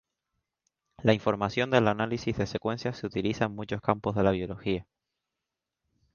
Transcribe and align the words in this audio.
La 1.03 1.13
información 1.13 1.69
del 1.69 1.87
análisis 1.87 2.35
de 2.35 2.47
secuencias 2.47 2.97
se 2.97 3.05
utiliza 3.05 3.45
en 3.45 3.53
muchos 3.53 3.81
campos 3.81 4.15
de 4.15 4.23
la 4.23 4.31
biología. 4.31 4.87